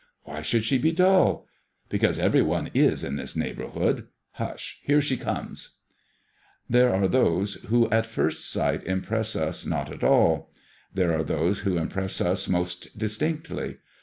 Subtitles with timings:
[0.15, 1.45] *' Why should she be dull?''
[1.91, 4.07] Because every one is in this neighbourhood.
[4.31, 5.75] Hush I here she comes/'
[6.67, 10.49] There are those who at first sight impress us not at all:
[10.91, 13.77] there are those who impress us most distinctly.